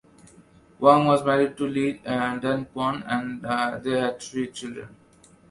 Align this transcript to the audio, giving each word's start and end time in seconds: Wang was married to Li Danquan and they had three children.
Wang 0.79 1.05
was 1.05 1.23
married 1.23 1.55
to 1.57 1.67
Li 1.67 1.99
Danquan 2.03 3.03
and 3.05 3.83
they 3.83 3.99
had 3.99 4.19
three 4.19 4.49
children. 4.49 4.95